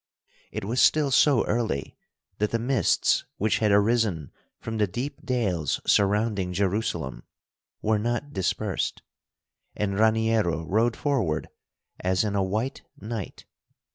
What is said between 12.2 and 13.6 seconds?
in a white night.